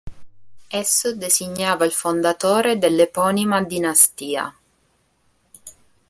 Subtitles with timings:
[0.71, 4.51] Esso designava il fondatore dell'eponima dinastia.